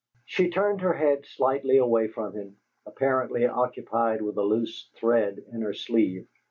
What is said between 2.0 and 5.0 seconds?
from him, apparently occupied with a loose